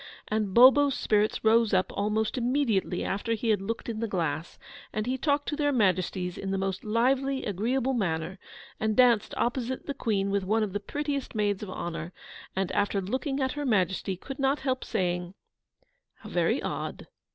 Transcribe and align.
And 0.29 0.55
Bulbo's 0.55 0.95
spirits 0.97 1.43
rose 1.43 1.75
up 1.75 1.91
almost 1.95 2.35
immediately 2.35 3.05
after 3.05 3.33
he 3.33 3.49
had 3.49 3.61
looked 3.61 3.87
in 3.87 3.99
the 3.99 4.07
glass, 4.07 4.57
and 4.91 5.05
he 5.05 5.15
talked 5.15 5.47
to 5.49 5.55
their 5.55 5.71
Majesties 5.71 6.39
in 6.39 6.49
the 6.49 6.57
most 6.57 6.83
lively, 6.83 7.45
agreeable 7.45 7.93
manner, 7.93 8.39
and 8.79 8.97
danced 8.97 9.35
opposite 9.37 9.85
the 9.85 9.93
Queen 9.93 10.31
with 10.31 10.43
one 10.43 10.63
of 10.63 10.73
the 10.73 10.79
prettiest 10.79 11.35
maids 11.35 11.61
of 11.61 11.69
honour, 11.69 12.13
and 12.55 12.71
after 12.71 12.99
looking 12.99 13.39
at 13.41 13.51
Her 13.51 13.63
Majesty, 13.63 14.17
could 14.17 14.39
not 14.39 14.61
help 14.61 14.83
saying 14.83 15.35
'How 16.15 16.29
very 16.29 16.63
odd! 16.63 17.05